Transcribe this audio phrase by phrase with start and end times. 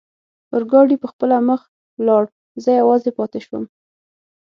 [0.53, 1.67] اورګاډي پخپله مخه
[1.99, 2.23] ولاړ،
[2.63, 3.63] زه یوازې پاتې شوم.